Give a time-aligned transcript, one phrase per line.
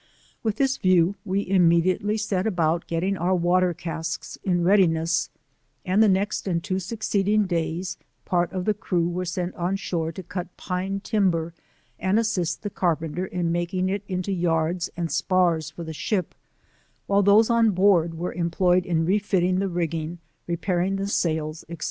[0.41, 5.29] With this view, we immediately set about getting our water casks in readiness,
[5.85, 10.11] and the next and two succeeding days, part of the crew were sent oo shore
[10.13, 11.53] to cut pine timber,
[11.99, 16.33] and assist the carpenter in making it into yards and spars for the ship,
[17.05, 21.77] while those on board were employed in re fitting the rigging, repairing the sails, &c.